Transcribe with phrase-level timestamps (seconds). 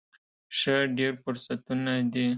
[0.57, 2.27] ښه، ډیر فرصتونه دي